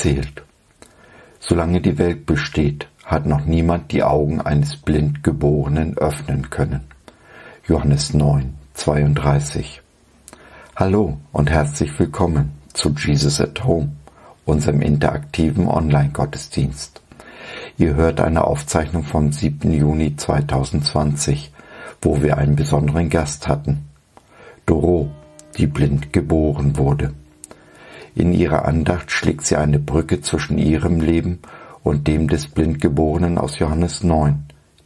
Erzählt. 0.00 0.42
Solange 1.40 1.82
die 1.82 1.98
Welt 1.98 2.24
besteht, 2.24 2.88
hat 3.04 3.26
noch 3.26 3.44
niemand 3.44 3.92
die 3.92 4.02
Augen 4.02 4.40
eines 4.40 4.78
Blindgeborenen 4.78 5.98
öffnen 5.98 6.48
können. 6.48 6.84
Johannes 7.68 8.14
9, 8.14 8.54
32. 8.72 9.82
Hallo 10.74 11.18
und 11.32 11.50
herzlich 11.50 11.98
willkommen 11.98 12.52
zu 12.72 12.94
Jesus 12.96 13.42
at 13.42 13.62
Home, 13.62 13.90
unserem 14.46 14.80
interaktiven 14.80 15.68
Online-Gottesdienst. 15.68 17.02
Ihr 17.76 17.94
hört 17.94 18.22
eine 18.22 18.44
Aufzeichnung 18.44 19.04
vom 19.04 19.32
7. 19.32 19.70
Juni 19.70 20.16
2020, 20.16 21.52
wo 22.00 22.22
wir 22.22 22.38
einen 22.38 22.56
besonderen 22.56 23.10
Gast 23.10 23.48
hatten. 23.48 23.84
Doro, 24.64 25.10
die 25.58 25.66
blind 25.66 26.10
geboren 26.14 26.78
wurde. 26.78 27.12
In 28.14 28.32
ihrer 28.32 28.64
Andacht 28.64 29.10
schlägt 29.10 29.46
sie 29.46 29.56
eine 29.56 29.78
Brücke 29.78 30.20
zwischen 30.20 30.58
ihrem 30.58 31.00
Leben 31.00 31.38
und 31.82 32.08
dem 32.08 32.28
des 32.28 32.48
Blindgeborenen 32.48 33.38
aus 33.38 33.58
Johannes 33.58 34.02
9, 34.02 34.44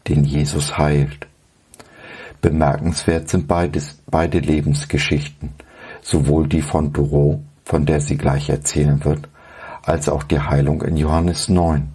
den 0.08 0.24
Jesus 0.24 0.76
heilt. 0.76 1.26
Bemerkenswert 2.40 3.30
sind 3.30 3.48
beides, 3.48 4.02
beide 4.06 4.38
Lebensgeschichten, 4.38 5.50
sowohl 6.02 6.46
die 6.46 6.60
von 6.60 6.92
Doro, 6.92 7.42
von 7.64 7.86
der 7.86 8.00
sie 8.00 8.18
gleich 8.18 8.50
erzählen 8.50 9.02
wird, 9.04 9.28
als 9.82 10.08
auch 10.08 10.22
die 10.22 10.40
Heilung 10.40 10.82
in 10.82 10.96
Johannes 10.96 11.48
9. 11.48 11.88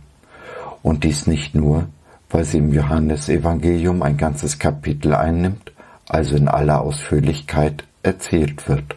Und 0.81 1.03
dies 1.03 1.27
nicht 1.27 1.53
nur, 1.53 1.87
weil 2.29 2.43
sie 2.43 2.57
im 2.57 2.73
Johannesevangelium 2.73 4.01
ein 4.01 4.17
ganzes 4.17 4.57
Kapitel 4.57 5.13
einnimmt, 5.13 5.71
also 6.07 6.35
in 6.35 6.47
aller 6.47 6.81
Ausführlichkeit 6.81 7.83
erzählt 8.01 8.67
wird. 8.67 8.95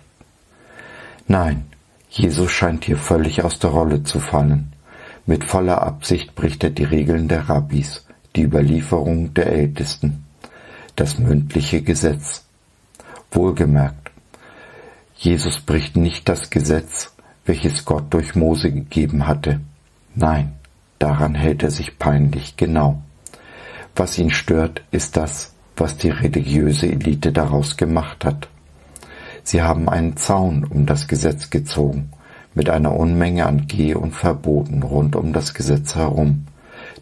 Nein, 1.28 1.66
Jesus 2.14 2.50
scheint 2.50 2.84
hier 2.84 2.98
völlig 2.98 3.42
aus 3.42 3.58
der 3.58 3.70
Rolle 3.70 4.02
zu 4.02 4.20
fallen. 4.20 4.74
Mit 5.24 5.44
voller 5.44 5.80
Absicht 5.80 6.34
bricht 6.34 6.62
er 6.62 6.68
die 6.68 6.84
Regeln 6.84 7.26
der 7.26 7.48
Rabbis, 7.48 8.04
die 8.36 8.42
Überlieferung 8.42 9.32
der 9.32 9.46
Ältesten, 9.46 10.22
das 10.94 11.18
mündliche 11.18 11.80
Gesetz. 11.80 12.44
Wohlgemerkt, 13.30 14.10
Jesus 15.16 15.60
bricht 15.60 15.96
nicht 15.96 16.28
das 16.28 16.50
Gesetz, 16.50 17.14
welches 17.46 17.86
Gott 17.86 18.12
durch 18.12 18.34
Mose 18.34 18.70
gegeben 18.70 19.26
hatte. 19.26 19.62
Nein, 20.14 20.52
daran 20.98 21.34
hält 21.34 21.62
er 21.62 21.70
sich 21.70 21.98
peinlich 21.98 22.58
genau. 22.58 23.00
Was 23.96 24.18
ihn 24.18 24.30
stört, 24.30 24.82
ist 24.90 25.16
das, 25.16 25.54
was 25.78 25.96
die 25.96 26.10
religiöse 26.10 26.92
Elite 26.92 27.32
daraus 27.32 27.78
gemacht 27.78 28.26
hat. 28.26 28.48
Sie 29.44 29.62
haben 29.62 29.88
einen 29.88 30.16
Zaun 30.16 30.64
um 30.64 30.86
das 30.86 31.08
Gesetz 31.08 31.50
gezogen, 31.50 32.10
mit 32.54 32.70
einer 32.70 32.94
Unmenge 32.94 33.46
an 33.46 33.66
Geh- 33.66 33.94
und 33.94 34.12
Verboten 34.12 34.82
rund 34.82 35.16
um 35.16 35.32
das 35.32 35.52
Gesetz 35.52 35.96
herum, 35.96 36.46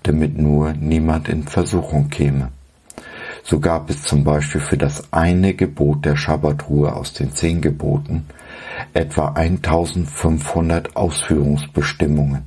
damit 0.02 0.38
nur 0.38 0.72
niemand 0.72 1.28
in 1.28 1.42
Versuchung 1.44 2.08
käme. 2.08 2.50
So 3.42 3.60
gab 3.60 3.90
es 3.90 4.02
zum 4.02 4.24
Beispiel 4.24 4.60
für 4.60 4.76
das 4.76 5.12
eine 5.12 5.54
Gebot 5.54 6.04
der 6.04 6.16
Schabbatruhe 6.16 6.94
aus 6.94 7.12
den 7.12 7.32
zehn 7.32 7.60
Geboten 7.60 8.26
etwa 8.94 9.28
1500 9.28 10.96
Ausführungsbestimmungen. 10.96 12.42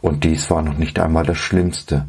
Und 0.00 0.24
dies 0.24 0.50
war 0.50 0.62
noch 0.62 0.76
nicht 0.76 0.98
einmal 0.98 1.24
das 1.24 1.38
Schlimmste, 1.38 2.06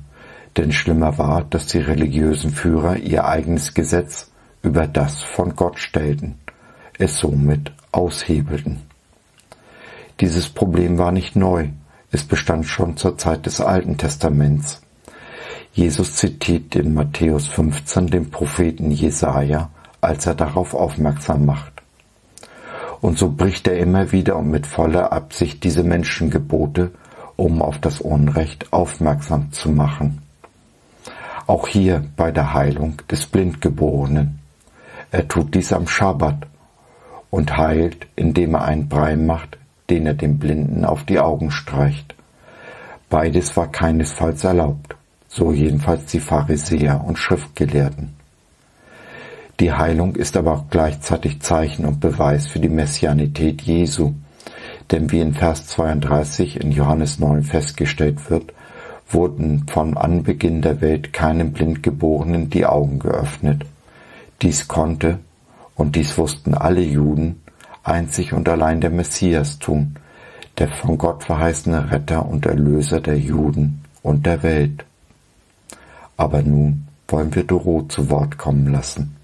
denn 0.57 0.71
schlimmer 0.71 1.17
war, 1.17 1.43
dass 1.43 1.67
die 1.67 1.79
religiösen 1.79 2.51
Führer 2.51 2.97
ihr 2.97 3.25
eigenes 3.25 3.73
Gesetz 3.73 4.31
über 4.61 4.87
das 4.87 5.21
von 5.23 5.55
Gott 5.55 5.79
stellten 5.79 6.35
es 6.99 7.17
somit 7.17 7.71
aushebelten. 7.91 8.81
Dieses 10.19 10.49
Problem 10.49 10.97
war 10.97 11.11
nicht 11.11 11.35
neu, 11.35 11.69
es 12.11 12.23
bestand 12.23 12.65
schon 12.65 12.97
zur 12.97 13.17
Zeit 13.17 13.45
des 13.45 13.59
Alten 13.59 13.97
Testaments. 13.97 14.81
Jesus 15.73 16.15
zitiert 16.15 16.75
in 16.75 16.93
Matthäus 16.93 17.47
15 17.47 18.07
den 18.07 18.29
Propheten 18.29 18.91
Jesaja, 18.91 19.71
als 20.01 20.27
er 20.27 20.35
darauf 20.35 20.75
aufmerksam 20.75 21.45
macht. 21.45 21.73
Und 23.01 23.17
so 23.17 23.31
bricht 23.31 23.67
er 23.67 23.79
immer 23.79 24.11
wieder 24.11 24.37
und 24.37 24.51
mit 24.51 24.67
voller 24.67 25.11
Absicht 25.11 25.63
diese 25.63 25.83
Menschengebote, 25.83 26.91
um 27.35 27.61
auf 27.61 27.79
das 27.79 27.99
Unrecht 27.99 28.71
aufmerksam 28.71 29.51
zu 29.51 29.69
machen. 29.69 30.21
Auch 31.47 31.67
hier 31.67 32.05
bei 32.15 32.31
der 32.31 32.53
Heilung 32.53 33.01
des 33.09 33.25
Blindgeborenen. 33.25 34.39
Er 35.11 35.27
tut 35.27 35.53
dies 35.55 35.73
am 35.73 35.87
Schabbat 35.87 36.47
und 37.33 37.57
heilt, 37.57 38.05
indem 38.15 38.53
er 38.53 38.65
einen 38.65 38.89
Brei 38.89 39.15
macht, 39.15 39.57
den 39.89 40.05
er 40.05 40.13
dem 40.13 40.37
Blinden 40.37 40.85
auf 40.85 41.03
die 41.03 41.19
Augen 41.19 41.49
streicht. 41.49 42.13
Beides 43.09 43.57
war 43.57 43.71
keinesfalls 43.71 44.43
erlaubt, 44.43 44.95
so 45.29 45.51
jedenfalls 45.51 46.05
die 46.05 46.19
Pharisäer 46.19 47.03
und 47.03 47.17
Schriftgelehrten. 47.17 48.13
Die 49.59 49.73
Heilung 49.73 50.15
ist 50.15 50.37
aber 50.37 50.53
auch 50.53 50.65
gleichzeitig 50.69 51.41
Zeichen 51.41 51.85
und 51.85 51.99
Beweis 51.99 52.45
für 52.45 52.59
die 52.59 52.69
Messianität 52.69 53.63
Jesu, 53.63 54.13
denn 54.91 55.11
wie 55.11 55.21
in 55.21 55.33
Vers 55.33 55.65
32 55.65 56.61
in 56.61 56.71
Johannes 56.71 57.17
9 57.17 57.41
festgestellt 57.41 58.29
wird, 58.29 58.53
wurden 59.09 59.65
von 59.71 59.97
Anbeginn 59.97 60.61
der 60.61 60.81
Welt 60.81 61.13
keinem 61.13 61.51
Blindgeborenen 61.51 62.51
die 62.51 62.67
Augen 62.67 62.99
geöffnet. 62.99 63.63
Dies 64.43 64.67
konnte, 64.67 65.17
und 65.75 65.95
dies 65.95 66.17
wussten 66.17 66.53
alle 66.53 66.81
Juden, 66.81 67.41
einzig 67.83 68.33
und 68.33 68.47
allein 68.47 68.81
der 68.81 68.89
Messias 68.89 69.59
tun, 69.59 69.95
der 70.57 70.67
von 70.67 70.97
Gott 70.97 71.23
verheißene 71.23 71.91
Retter 71.91 72.25
und 72.25 72.45
Erlöser 72.45 73.01
der 73.01 73.17
Juden 73.17 73.83
und 74.01 74.25
der 74.25 74.43
Welt. 74.43 74.85
Aber 76.17 76.41
nun 76.41 76.87
wollen 77.07 77.33
wir 77.33 77.43
Doro 77.43 77.83
zu 77.83 78.09
Wort 78.09 78.37
kommen 78.37 78.71
lassen. 78.71 79.15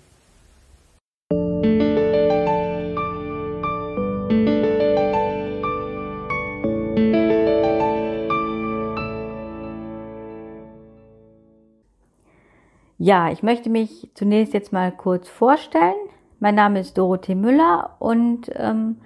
Ja, 13.01 13.31
ich 13.31 13.43
möchte 13.43 13.69
mich 13.69 14.09
zunächst 14.13 14.53
jetzt 14.53 14.73
mal 14.73 14.91
kurz 14.91 15.29
vorstellen. 15.29 15.95
Mein 16.41 16.55
Name 16.55 16.79
ist 16.79 16.97
Dorothee 16.97 17.35
Müller 17.35 17.97
und 18.00 18.50
ähm, 18.55 19.01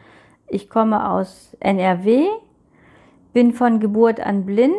ich 0.47 0.69
komme 0.69 1.09
aus 1.09 1.57
NRW, 1.59 2.27
bin 3.33 3.53
von 3.53 3.79
Geburt 3.79 4.19
an 4.19 4.45
blind 4.45 4.75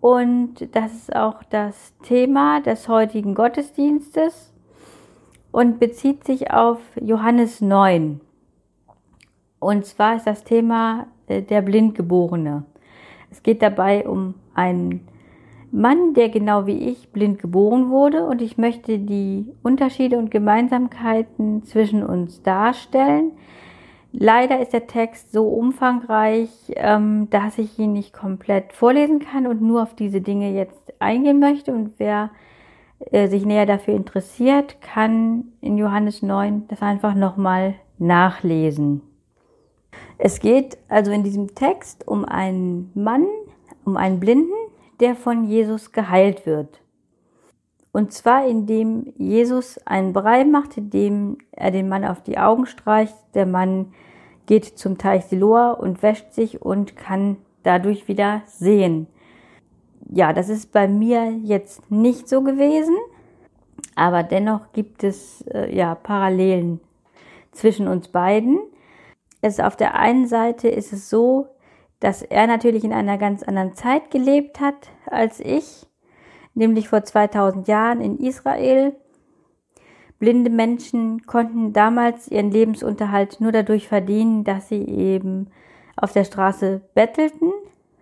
und 0.00 0.74
das 0.74 0.92
ist 0.92 1.14
auch 1.14 1.44
das 1.44 1.96
Thema 2.02 2.60
des 2.60 2.88
heutigen 2.88 3.36
Gottesdienstes 3.36 4.52
und 5.52 5.78
bezieht 5.78 6.24
sich 6.24 6.50
auf 6.50 6.80
Johannes 7.00 7.60
9. 7.60 8.20
Und 9.60 9.86
zwar 9.86 10.16
ist 10.16 10.26
das 10.26 10.42
Thema 10.42 11.06
äh, 11.28 11.42
der 11.42 11.62
Blindgeborene. 11.62 12.64
Es 13.30 13.44
geht 13.44 13.62
dabei 13.62 14.08
um 14.08 14.34
einen 14.54 15.06
Mann, 15.72 16.12
der 16.12 16.28
genau 16.28 16.66
wie 16.66 16.90
ich 16.90 17.12
blind 17.12 17.38
geboren 17.38 17.88
wurde 17.88 18.26
und 18.26 18.42
ich 18.42 18.58
möchte 18.58 18.98
die 18.98 19.46
Unterschiede 19.62 20.18
und 20.18 20.30
Gemeinsamkeiten 20.30 21.64
zwischen 21.64 22.04
uns 22.04 22.42
darstellen. 22.42 23.32
Leider 24.12 24.60
ist 24.60 24.74
der 24.74 24.86
Text 24.86 25.32
so 25.32 25.48
umfangreich, 25.48 26.50
ähm, 26.76 27.30
dass 27.30 27.56
ich 27.56 27.78
ihn 27.78 27.94
nicht 27.94 28.12
komplett 28.12 28.74
vorlesen 28.74 29.20
kann 29.20 29.46
und 29.46 29.62
nur 29.62 29.82
auf 29.82 29.94
diese 29.94 30.20
Dinge 30.20 30.52
jetzt 30.52 30.92
eingehen 30.98 31.40
möchte. 31.40 31.72
Und 31.72 31.94
wer 31.96 32.30
äh, 33.10 33.28
sich 33.28 33.46
näher 33.46 33.64
dafür 33.64 33.94
interessiert, 33.94 34.82
kann 34.82 35.44
in 35.62 35.78
Johannes 35.78 36.20
9 36.20 36.68
das 36.68 36.82
einfach 36.82 37.14
nochmal 37.14 37.76
nachlesen. 37.98 39.00
Es 40.18 40.38
geht 40.40 40.76
also 40.90 41.10
in 41.10 41.22
diesem 41.22 41.54
Text 41.54 42.06
um 42.06 42.26
einen 42.26 42.90
Mann, 42.94 43.26
um 43.86 43.96
einen 43.96 44.20
Blinden, 44.20 44.52
der 45.02 45.16
von 45.16 45.44
Jesus 45.44 45.92
geheilt 45.92 46.46
wird. 46.46 46.80
Und 47.92 48.12
zwar 48.12 48.46
indem 48.46 49.12
Jesus 49.18 49.78
einen 49.84 50.12
Brei 50.12 50.44
macht, 50.44 50.78
indem 50.78 51.38
er 51.50 51.70
den 51.70 51.88
Mann 51.88 52.04
auf 52.04 52.22
die 52.22 52.38
Augen 52.38 52.64
streicht. 52.66 53.14
Der 53.34 53.44
Mann 53.44 53.92
geht 54.46 54.64
zum 54.64 54.96
Teich 54.96 55.26
Siloa 55.26 55.72
und 55.72 56.02
wäscht 56.02 56.32
sich 56.32 56.62
und 56.62 56.96
kann 56.96 57.36
dadurch 57.64 58.08
wieder 58.08 58.42
sehen. 58.46 59.08
Ja, 60.08 60.32
das 60.32 60.48
ist 60.48 60.72
bei 60.72 60.88
mir 60.88 61.32
jetzt 61.42 61.90
nicht 61.90 62.28
so 62.28 62.42
gewesen, 62.42 62.96
aber 63.94 64.22
dennoch 64.22 64.72
gibt 64.72 65.04
es 65.04 65.42
äh, 65.52 65.74
ja 65.74 65.94
Parallelen 65.94 66.80
zwischen 67.50 67.88
uns 67.88 68.08
beiden. 68.08 68.58
Es 69.40 69.58
auf 69.58 69.76
der 69.76 69.96
einen 69.96 70.26
Seite 70.26 70.68
ist 70.68 70.92
es 70.92 71.10
so, 71.10 71.48
dass 72.02 72.22
er 72.22 72.48
natürlich 72.48 72.82
in 72.82 72.92
einer 72.92 73.16
ganz 73.16 73.44
anderen 73.44 73.74
Zeit 73.74 74.10
gelebt 74.10 74.58
hat 74.58 74.88
als 75.06 75.38
ich, 75.38 75.86
nämlich 76.52 76.88
vor 76.88 77.04
2000 77.04 77.68
Jahren 77.68 78.00
in 78.00 78.18
Israel. 78.18 78.96
Blinde 80.18 80.50
Menschen 80.50 81.22
konnten 81.26 81.72
damals 81.72 82.26
ihren 82.26 82.50
Lebensunterhalt 82.50 83.40
nur 83.40 83.52
dadurch 83.52 83.86
verdienen, 83.86 84.42
dass 84.42 84.68
sie 84.68 84.84
eben 84.84 85.46
auf 85.96 86.12
der 86.12 86.24
Straße 86.24 86.80
bettelten, 86.94 87.52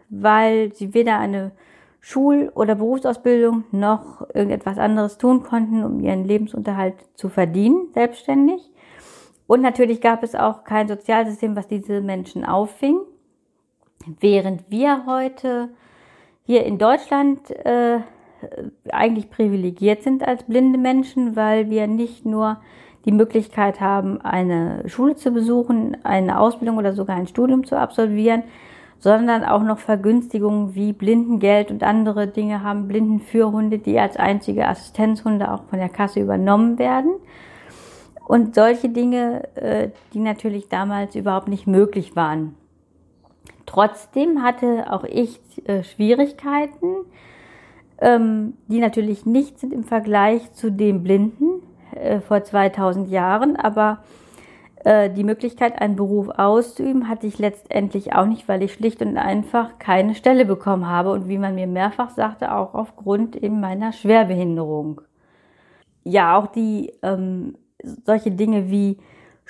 weil 0.09 0.73
sie 0.73 0.95
weder 0.95 1.19
eine 1.19 1.53
Schul- 2.01 2.51
oder 2.55 2.77
Berufsausbildung 2.77 3.65
noch 3.71 4.23
irgendetwas 4.33 4.79
anderes 4.79 5.19
tun 5.19 5.43
konnten, 5.43 5.85
um 5.85 6.01
ihren 6.01 6.25
Lebensunterhalt 6.25 6.95
zu 7.17 7.29
verdienen, 7.29 7.89
selbstständig. 7.93 8.71
Und 9.47 9.61
natürlich 9.61 10.01
gab 10.01 10.23
es 10.23 10.35
auch 10.35 10.65
kein 10.65 10.89
Sozialsystem, 10.89 11.55
was 11.55 11.69
diese 11.69 12.01
Menschen 12.01 12.47
auffing. 12.47 13.01
Während 14.07 14.71
wir 14.71 15.05
heute 15.07 15.69
hier 16.47 16.65
in 16.65 16.79
Deutschland 16.79 17.51
äh, 17.51 18.01
eigentlich 18.91 19.31
privilegiert 19.31 20.03
sind 20.03 20.27
als 20.27 20.45
blinde 20.45 20.79
Menschen, 20.79 21.37
weil 21.37 21.69
wir 21.69 21.87
nicht 21.87 22.25
nur 22.25 22.61
die 23.05 23.13
Möglichkeit 23.13 23.81
haben, 23.81 24.21
eine 24.21 24.89
Schule 24.89 25.17
zu 25.17 25.31
besuchen, 25.33 25.99
eine 26.03 26.41
Ausbildung 26.41 26.79
oder 26.79 26.93
sogar 26.93 27.17
ein 27.17 27.27
Studium 27.27 27.65
zu 27.65 27.79
absolvieren, 27.79 28.43
sondern 28.99 29.45
auch 29.45 29.63
noch 29.63 29.79
Vergünstigungen 29.79 30.75
wie 30.75 30.93
Blindengeld 30.93 31.71
und 31.71 31.83
andere 31.83 32.27
Dinge 32.27 32.63
haben, 32.63 32.89
Blindenführhunde, 32.89 33.79
die 33.79 33.99
als 33.99 34.17
einzige 34.17 34.67
Assistenzhunde 34.67 35.53
auch 35.53 35.65
von 35.65 35.79
der 35.79 35.89
Kasse 35.89 36.21
übernommen 36.21 36.79
werden. 36.79 37.13
Und 38.27 38.55
solche 38.55 38.91
Dinge, 38.91 39.49
äh, 39.57 39.91
die 40.13 40.21
natürlich 40.21 40.69
damals 40.69 41.15
überhaupt 41.17 41.49
nicht 41.49 41.67
möglich 41.67 42.15
waren. 42.15 42.55
Trotzdem 43.67 44.43
hatte 44.43 44.93
auch 44.93 45.05
ich 45.05 45.41
äh, 45.67 45.83
Schwierigkeiten, 45.83 47.05
ähm, 48.01 48.55
die 48.69 48.81
natürlich 48.81 49.27
nicht 49.27 49.59
sind 49.59 49.73
im 49.73 49.85
Vergleich 49.85 50.53
zu 50.53 50.71
den 50.71 51.03
Blinden 51.03 51.63
äh, 51.95 52.21
vor 52.21 52.43
2000 52.43 53.11
Jahren, 53.11 53.57
aber 53.57 54.03
äh, 54.85 55.11
die 55.11 55.25
Möglichkeit, 55.25 55.81
einen 55.81 55.97
Beruf 55.97 56.29
auszuüben, 56.31 57.09
hatte 57.09 57.27
ich 57.27 57.39
letztendlich 57.39 58.15
auch 58.15 58.27
nicht, 58.27 58.49
weil 58.49 58.63
ich 58.63 58.73
schlicht 58.73 59.03
und 59.03 59.19
einfach 59.19 59.79
keine 59.79 60.15
Stelle 60.15 60.47
bekommen 60.47 60.89
habe 60.89 61.11
und 61.13 61.29
wie 61.29 61.39
man 61.39 61.55
mir 61.55 61.67
mehrfach 61.67 62.11
sagte, 62.11 62.55
auch 62.55 62.75
aufgrund 62.75 63.37
eben 63.37 63.61
meiner 63.61 63.93
Schwerbehinderung. 63.93 65.03
Ja, 66.03 66.39
auch 66.39 66.47
die 66.47 66.93
ähm, 67.03 67.57
solche 68.07 68.31
Dinge 68.31 68.71
wie 68.71 68.99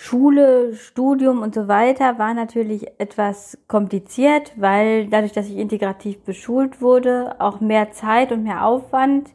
Schule, 0.03 0.75
Studium 0.77 1.43
und 1.43 1.55
so 1.55 1.69
weiter 1.69 2.19
war 2.19 2.33
natürlich 2.33 2.87
etwas 2.97 3.59
kompliziert, 3.69 4.51
weil 4.57 5.09
dadurch, 5.09 5.33
dass 5.33 5.47
ich 5.47 5.59
integrativ 5.59 6.21
beschult 6.21 6.81
wurde, 6.81 7.37
auch 7.39 7.61
mehr 7.61 7.93
Zeit 7.93 8.33
und 8.33 8.43
mehr 8.43 8.65
Aufwand 8.65 9.29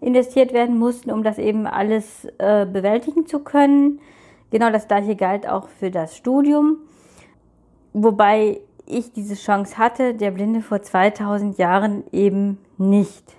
investiert 0.00 0.52
werden 0.52 0.80
mussten, 0.80 1.12
um 1.12 1.22
das 1.22 1.38
eben 1.38 1.64
alles 1.64 2.24
äh, 2.38 2.66
bewältigen 2.66 3.28
zu 3.28 3.38
können. 3.38 4.00
Genau 4.50 4.70
das 4.70 4.88
gleiche 4.88 5.14
galt 5.14 5.48
auch 5.48 5.68
für 5.68 5.92
das 5.92 6.16
Studium, 6.16 6.78
wobei 7.92 8.60
ich 8.86 9.12
diese 9.12 9.36
Chance 9.36 9.78
hatte, 9.78 10.14
der 10.14 10.32
Blinde 10.32 10.60
vor 10.60 10.82
2000 10.82 11.56
Jahren 11.56 12.02
eben 12.10 12.58
nicht. 12.78 13.36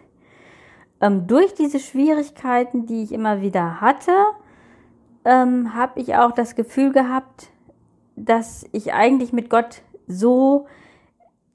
Ähm, 1.01 1.27
durch 1.27 1.53
diese 1.53 1.79
Schwierigkeiten, 1.79 2.85
die 2.85 3.03
ich 3.03 3.11
immer 3.11 3.41
wieder 3.41 3.81
hatte, 3.81 4.13
ähm, 5.25 5.73
habe 5.75 5.99
ich 5.99 6.15
auch 6.15 6.31
das 6.31 6.55
Gefühl 6.55 6.91
gehabt, 6.91 7.49
dass 8.15 8.65
ich 8.71 8.93
eigentlich 8.93 9.33
mit 9.33 9.49
Gott 9.49 9.81
so 10.07 10.67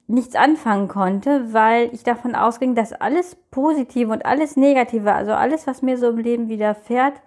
nichts 0.07 0.35
anfangen 0.35 0.87
konnte, 0.87 1.53
weil 1.53 1.93
ich 1.93 2.03
davon 2.03 2.33
ausging, 2.33 2.75
dass 2.75 2.93
alles 2.93 3.35
Positive 3.51 4.11
und 4.11 4.25
alles 4.25 4.55
Negative, 4.55 5.13
also 5.13 5.33
alles, 5.33 5.67
was 5.67 5.81
mir 5.81 5.97
so 5.97 6.09
im 6.09 6.17
Leben 6.17 6.47
widerfährt, 6.47 7.21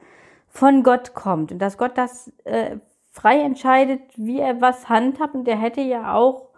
von 0.49 0.83
Gott 0.83 1.15
kommt. 1.15 1.53
Und 1.53 1.59
dass 1.59 1.79
Gott 1.79 1.97
das 1.97 2.33
äh, 2.45 2.77
frei 3.11 3.41
entscheidet, 3.41 4.01
wie 4.17 4.41
er 4.41 4.61
was 4.61 4.89
handhabt. 4.89 5.35
Und 5.35 5.47
er 5.47 5.59
hätte 5.59 5.83
ja 5.83 6.15
auch 6.15 6.49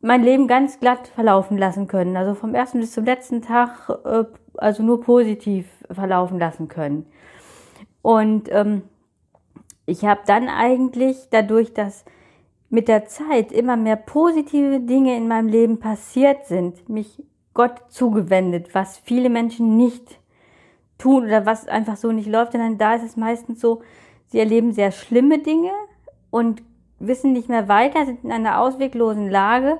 mein 0.00 0.22
Leben 0.22 0.48
ganz 0.48 0.80
glatt 0.80 1.08
verlaufen 1.08 1.56
lassen 1.56 1.86
können, 1.86 2.16
also 2.16 2.34
vom 2.34 2.54
ersten 2.54 2.80
bis 2.80 2.92
zum 2.92 3.04
letzten 3.04 3.40
Tag, 3.40 3.88
äh, 4.04 4.24
also 4.56 4.82
nur 4.82 5.00
positiv 5.00 5.66
verlaufen 5.90 6.38
lassen 6.38 6.68
können. 6.68 7.06
Und 8.02 8.48
ähm, 8.52 8.82
ich 9.86 10.04
habe 10.04 10.20
dann 10.26 10.48
eigentlich 10.48 11.28
dadurch, 11.30 11.72
dass 11.72 12.04
mit 12.68 12.88
der 12.88 13.06
Zeit 13.06 13.52
immer 13.52 13.76
mehr 13.76 13.96
positive 13.96 14.80
Dinge 14.80 15.16
in 15.16 15.28
meinem 15.28 15.48
Leben 15.48 15.78
passiert 15.78 16.46
sind, 16.46 16.88
mich 16.88 17.22
Gott 17.54 17.80
zugewendet, 17.88 18.74
was 18.74 18.98
viele 18.98 19.30
Menschen 19.30 19.76
nicht 19.76 20.20
tun 20.98 21.24
oder 21.24 21.46
was 21.46 21.68
einfach 21.68 21.96
so 21.96 22.10
nicht 22.12 22.28
läuft, 22.28 22.54
denn 22.54 22.78
da 22.78 22.94
ist 22.94 23.04
es 23.04 23.16
meistens 23.16 23.60
so, 23.60 23.82
sie 24.26 24.40
erleben 24.40 24.72
sehr 24.72 24.90
schlimme 24.90 25.38
Dinge 25.38 25.70
und 26.30 26.62
wissen 26.98 27.32
nicht 27.32 27.48
mehr 27.48 27.68
weiter, 27.68 28.04
sind 28.04 28.24
in 28.24 28.32
einer 28.32 28.60
ausweglosen 28.60 29.30
Lage 29.30 29.78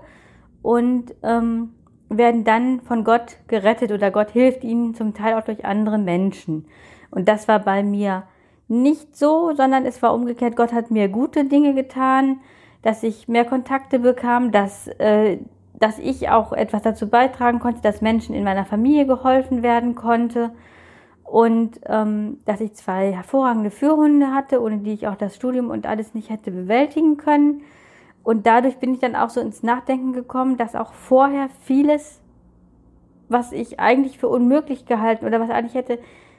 und 0.62 1.14
ähm, 1.22 1.74
werden 2.08 2.44
dann 2.44 2.80
von 2.82 3.04
Gott 3.04 3.38
gerettet 3.48 3.90
oder 3.90 4.10
Gott 4.10 4.30
hilft 4.30 4.62
ihnen 4.62 4.94
zum 4.94 5.14
Teil 5.14 5.34
auch 5.34 5.44
durch 5.44 5.64
andere 5.64 5.98
Menschen. 5.98 6.66
Und 7.10 7.28
das 7.28 7.48
war 7.48 7.58
bei 7.58 7.82
mir 7.82 8.24
nicht 8.68 9.16
so, 9.16 9.54
sondern 9.54 9.86
es 9.86 10.02
war 10.02 10.14
umgekehrt. 10.14 10.56
Gott 10.56 10.72
hat 10.72 10.90
mir 10.90 11.08
gute 11.08 11.44
Dinge 11.44 11.74
getan, 11.74 12.40
dass 12.82 13.02
ich 13.02 13.28
mehr 13.28 13.44
Kontakte 13.44 13.98
bekam, 13.98 14.52
dass, 14.52 14.88
äh, 14.98 15.38
dass 15.74 15.98
ich 15.98 16.28
auch 16.30 16.52
etwas 16.52 16.82
dazu 16.82 17.08
beitragen 17.08 17.60
konnte, 17.60 17.80
dass 17.82 18.00
Menschen 18.00 18.34
in 18.34 18.44
meiner 18.44 18.64
Familie 18.64 19.06
geholfen 19.06 19.62
werden 19.62 19.94
konnte 19.94 20.52
und 21.24 21.80
ähm, 21.86 22.38
dass 22.44 22.60
ich 22.60 22.74
zwei 22.74 23.12
hervorragende 23.12 23.70
Führhunde 23.70 24.32
hatte, 24.32 24.62
ohne 24.62 24.78
die 24.78 24.92
ich 24.92 25.08
auch 25.08 25.16
das 25.16 25.34
Studium 25.34 25.70
und 25.70 25.86
alles 25.86 26.14
nicht 26.14 26.30
hätte 26.30 26.50
bewältigen 26.50 27.16
können. 27.16 27.62
Und 28.22 28.46
dadurch 28.46 28.78
bin 28.78 28.92
ich 28.94 29.00
dann 29.00 29.16
auch 29.16 29.30
so 29.30 29.40
ins 29.40 29.62
Nachdenken 29.62 30.12
gekommen, 30.12 30.56
dass 30.56 30.74
auch 30.74 30.92
vorher 30.92 31.48
vieles, 31.62 32.20
was 33.28 33.52
ich 33.52 33.78
eigentlich 33.80 34.18
für 34.18 34.28
unmöglich 34.28 34.86
gehalten 34.86 35.26
oder 35.26 35.40
was 35.40 35.50
eigentlich 35.50 35.74
hätte 35.74 35.98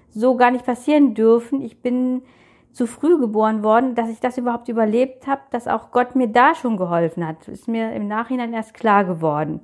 so 0.09 0.35
gar 0.35 0.51
nicht 0.51 0.65
passieren 0.65 1.13
dürfen. 1.13 1.61
Ich 1.61 1.81
bin 1.81 2.21
zu 2.71 2.85
früh 2.85 3.17
geboren 3.17 3.63
worden, 3.63 3.95
dass 3.95 4.09
ich 4.09 4.19
das 4.19 4.37
überhaupt 4.37 4.69
überlebt 4.69 5.25
habe, 5.25 5.41
dass 5.51 5.67
auch 5.67 5.91
Gott 5.91 6.15
mir 6.15 6.27
da 6.27 6.53
schon 6.53 6.77
geholfen 6.77 7.25
hat. 7.27 7.47
Ist 7.47 7.67
mir 7.67 7.91
im 7.93 8.07
Nachhinein 8.07 8.53
erst 8.53 8.73
klar 8.73 9.03
geworden. 9.03 9.61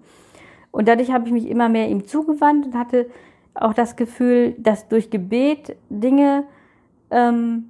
Und 0.72 0.88
dadurch 0.88 1.12
habe 1.12 1.28
ich 1.28 1.32
mich 1.32 1.48
immer 1.48 1.70
mehr 1.70 1.88
ihm 1.90 2.08
zugewandt 2.08 2.66
und 2.66 2.76
hatte 2.76 3.08
auch 3.54 3.74
das 3.74 3.96
Gefühl, 3.96 4.56
dass 4.58 4.88
durch 4.88 5.12
Gebet 5.12 5.76
Dinge 5.90 6.46
ähm, 7.12 7.70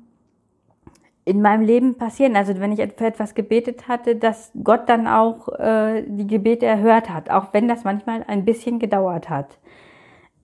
in 1.26 1.42
meinem 1.42 1.62
Leben 1.62 1.96
passieren. 1.96 2.36
Also 2.36 2.58
wenn 2.60 2.72
ich 2.72 2.80
für 2.96 3.06
etwas 3.06 3.36
gebetet 3.36 3.88
hatte, 3.88 4.16
dass 4.16 4.52
Gott 4.64 4.88
dann 4.88 5.08
auch 5.08 5.48
äh, 5.60 6.04
die 6.08 6.28
Gebete 6.28 6.66
erhört 6.66 7.10
hat, 7.10 7.30
auch 7.30 7.48
wenn 7.52 7.68
das 7.68 7.84
manchmal 7.84 8.24
ein 8.28 8.46
bisschen 8.46 8.80
gedauert 8.80 9.30
hat. 9.30 9.58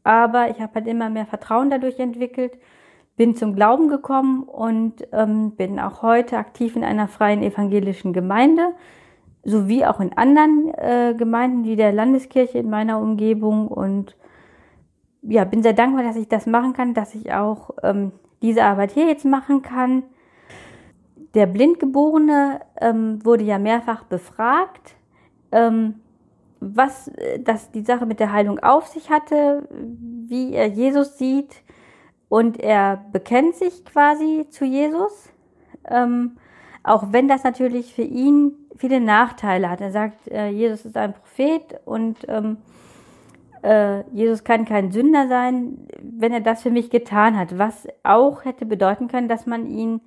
Aber 0.09 0.49
ich 0.49 0.59
habe 0.59 0.73
halt 0.73 0.87
immer 0.87 1.11
mehr 1.11 1.27
Vertrauen 1.27 1.69
dadurch 1.69 1.99
entwickelt, 1.99 2.57
bin 3.15 3.35
zum 3.35 3.53
Glauben 3.53 3.89
gekommen 3.89 4.41
und 4.41 5.07
ähm, 5.11 5.51
bin 5.51 5.79
auch 5.79 6.01
heute 6.01 6.39
aktiv 6.39 6.75
in 6.75 6.83
einer 6.83 7.07
freien 7.07 7.43
evangelischen 7.43 8.11
Gemeinde, 8.11 8.73
sowie 9.43 9.85
auch 9.85 9.99
in 9.99 10.17
anderen 10.17 10.73
äh, 10.73 11.13
Gemeinden 11.15 11.63
wie 11.63 11.75
der 11.75 11.91
Landeskirche 11.91 12.57
in 12.57 12.71
meiner 12.71 12.99
Umgebung 12.99 13.67
und 13.67 14.17
ja, 15.21 15.43
bin 15.43 15.61
sehr 15.61 15.73
dankbar, 15.73 16.03
dass 16.03 16.15
ich 16.15 16.27
das 16.27 16.47
machen 16.47 16.73
kann, 16.73 16.95
dass 16.95 17.13
ich 17.13 17.31
auch 17.31 17.69
ähm, 17.83 18.11
diese 18.41 18.63
Arbeit 18.63 18.89
hier 18.89 19.05
jetzt 19.05 19.25
machen 19.25 19.61
kann. 19.61 20.01
Der 21.35 21.45
Blindgeborene 21.45 22.61
ähm, 22.81 23.23
wurde 23.23 23.43
ja 23.43 23.59
mehrfach 23.59 24.05
befragt, 24.05 24.95
ähm, 25.51 25.99
was 26.59 27.07
äh, 27.09 27.39
das 27.39 27.71
die 27.71 27.81
Sache 27.83 28.05
mit 28.05 28.19
der 28.19 28.31
Heilung 28.31 28.59
auf 28.59 28.87
sich 28.87 29.09
hatte, 29.09 29.67
wie 29.71 30.53
er 30.53 30.67
Jesus 30.67 31.17
sieht. 31.17 31.63
Und 32.27 32.59
er 32.59 33.03
bekennt 33.11 33.55
sich 33.55 33.85
quasi 33.85 34.45
zu 34.49 34.63
Jesus, 34.63 35.31
ähm, 35.89 36.37
auch 36.83 37.11
wenn 37.11 37.27
das 37.27 37.43
natürlich 37.43 37.93
für 37.93 38.03
ihn 38.03 38.53
viele 38.77 39.01
Nachteile 39.01 39.69
hat. 39.69 39.81
Er 39.81 39.91
sagt, 39.91 40.27
äh, 40.27 40.49
Jesus 40.49 40.85
ist 40.85 40.95
ein 40.95 41.13
Prophet 41.13 41.79
und 41.85 42.17
ähm, 42.27 42.57
äh, 43.63 44.01
Jesus 44.11 44.43
kann 44.43 44.65
kein 44.65 44.91
Sünder 44.91 45.27
sein, 45.27 45.87
wenn 46.01 46.31
er 46.31 46.41
das 46.41 46.61
für 46.61 46.71
mich 46.71 46.89
getan 46.89 47.37
hat, 47.37 47.57
was 47.57 47.87
auch 48.03 48.45
hätte 48.45 48.65
bedeuten 48.65 49.07
können, 49.07 49.27
dass 49.27 49.45
man 49.45 49.67
ihn 49.67 50.01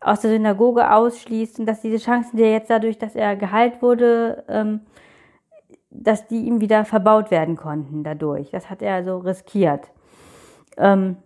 aus 0.00 0.20
der 0.20 0.30
Synagoge 0.30 0.92
ausschließt 0.92 1.60
und 1.60 1.66
dass 1.66 1.82
diese 1.82 1.98
Chancen, 1.98 2.36
die 2.36 2.44
er 2.44 2.52
jetzt 2.52 2.70
dadurch, 2.70 2.98
dass 2.98 3.14
er 3.14 3.36
geheilt 3.36 3.82
wurde, 3.82 4.44
ähm, 4.48 4.80
dass 5.90 6.26
die 6.26 6.46
ihm 6.46 6.60
wieder 6.60 6.84
verbaut 6.84 7.30
werden 7.30 7.56
konnten 7.56 8.04
dadurch. 8.04 8.50
Das 8.50 8.70
hat 8.70 8.82
er 8.82 8.94
also 8.94 9.18
riskiert. 9.18 9.90
Ähm, 10.76 11.16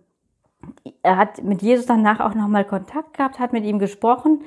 er 1.01 1.17
hat 1.17 1.43
mit 1.43 1.61
Jesus 1.61 1.85
danach 1.85 2.19
auch 2.19 2.33
nochmal 2.33 2.65
Kontakt 2.65 3.17
gehabt, 3.17 3.39
hat 3.39 3.53
mit 3.53 3.65
ihm 3.65 3.79
gesprochen 3.79 4.43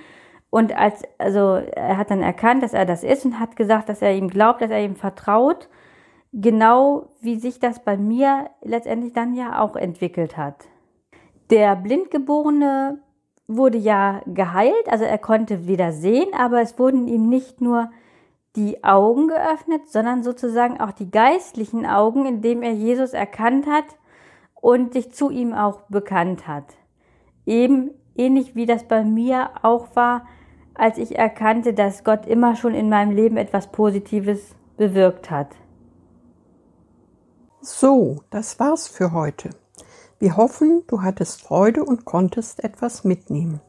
und 0.51 0.75
als, 0.75 1.03
also 1.19 1.57
er 1.57 1.99
hat 1.99 2.11
dann 2.11 2.23
erkannt, 2.23 2.63
dass 2.63 2.73
er 2.73 2.87
das 2.87 3.05
ist 3.05 3.25
und 3.25 3.39
hat 3.39 3.57
gesagt, 3.57 3.89
dass 3.89 4.01
er 4.01 4.15
ihm 4.15 4.29
glaubt, 4.29 4.63
dass 4.63 4.71
er 4.71 4.83
ihm 4.83 4.97
vertraut 4.97 5.69
genau 6.37 7.09
wie 7.21 7.39
sich 7.39 7.59
das 7.59 7.83
bei 7.83 7.97
mir 7.97 8.51
letztendlich 8.63 9.13
dann 9.13 9.35
ja 9.35 9.61
auch 9.61 9.75
entwickelt 9.75 10.37
hat. 10.37 10.69
Der 11.51 11.77
Blindgeborene 11.77 13.01
wurde 13.47 13.79
ja 13.79 14.21
geheilt, 14.27 14.89
also 14.89 15.05
er 15.05 15.19
konnte 15.19 15.67
wieder 15.67 15.93
sehen, 15.93 16.29
aber 16.37 16.61
es 16.61 16.79
wurden 16.79 17.09
ihm 17.09 17.29
nicht 17.29 17.61
nur 17.61 17.91
die 18.57 18.83
Augen 18.83 19.29
geöffnet, 19.29 19.89
sondern 19.89 20.23
sozusagen 20.23 20.81
auch 20.81 20.93
die 20.93 21.11
geistlichen 21.11 21.87
Augen, 21.87 22.27
indem 22.27 22.63
er 22.63 22.73
Jesus 22.73 23.13
erkannt 23.13 23.67
hat 23.67 23.85
und 24.55 24.95
sich 24.95 25.13
zu 25.13 25.31
ihm 25.31 25.53
auch 25.53 25.83
bekannt 25.83 26.49
hat. 26.49 26.65
Eben 27.45 27.91
ähnlich 28.17 28.57
wie 28.57 28.67
das 28.67 28.85
bei 28.85 29.05
mir 29.05 29.51
auch 29.63 29.95
war, 29.95 30.27
als 30.75 30.99
ich 30.99 31.17
erkannte, 31.17 31.75
dass 31.75 32.05
Gott 32.05 32.27
immer 32.27 32.57
schon 32.57 32.75
in 32.75 32.89
meinem 32.89 33.13
Leben 33.13 33.37
etwas 33.37 33.71
Positives 33.71 34.55
bewirkt 34.77 35.31
hat. 35.31 35.49
So, 37.61 38.21
das 38.31 38.59
war's 38.61 38.89
für 38.89 39.13
heute. 39.13 39.51
Wir 40.19 40.37
hoffen, 40.37 40.83
du 40.87 41.03
hattest 41.03 41.43
Freude 41.43 41.85
und 41.85 42.05
konntest 42.05 42.65
etwas 42.65 43.05
mitnehmen. 43.05 43.61